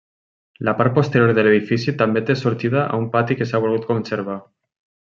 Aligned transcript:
La 0.69 0.73
part 0.79 0.95
posterior 0.95 1.35
de 1.39 1.43
l'edifici 1.47 1.95
també 2.01 2.25
té 2.31 2.39
sortida 2.41 2.83
a 2.87 2.99
un 3.05 3.09
pati 3.19 3.39
que 3.43 3.51
s'ha 3.53 3.65
volgut 3.69 3.89
conservar. 3.93 4.43